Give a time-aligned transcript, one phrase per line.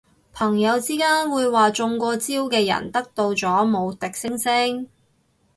[0.33, 4.89] 朋友之間會話中過招嘅人得到咗無敵星星